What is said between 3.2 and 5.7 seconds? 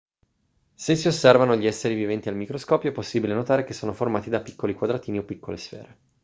notare che sono formati da piccoli quadratini o piccole